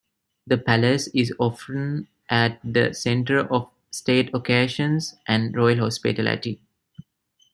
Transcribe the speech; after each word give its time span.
The 0.47 0.57
palace 0.57 1.09
is 1.13 1.31
often 1.37 2.07
at 2.27 2.59
the 2.63 2.91
centre 2.91 3.41
of 3.53 3.69
state 3.91 4.31
occasions 4.33 5.13
and 5.27 5.55
royal 5.55 5.77
hospitality. 5.77 6.59